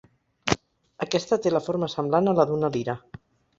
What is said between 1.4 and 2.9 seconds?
té la forma semblant a la d'una